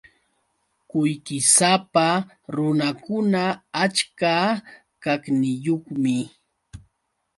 [0.89, 2.07] Qullqisapa
[2.55, 3.43] runakuna
[3.83, 4.33] achka
[5.03, 6.17] kaqniyuqmi.